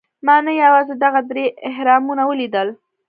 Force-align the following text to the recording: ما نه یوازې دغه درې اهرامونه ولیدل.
ما 0.25 0.35
نه 0.45 0.51
یوازې 0.63 0.93
دغه 1.03 1.21
درې 1.29 1.45
اهرامونه 1.69 2.23
ولیدل. 2.25 2.67